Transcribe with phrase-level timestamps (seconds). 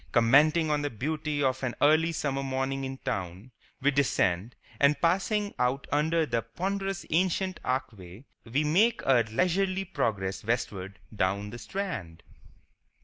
[0.11, 3.51] Commenting on the beauty of an early summer morning in town,
[3.81, 10.43] we descend, and passing out under the ponderous ancient archway, we make our leisurely progress
[10.43, 12.23] westward down the Strand.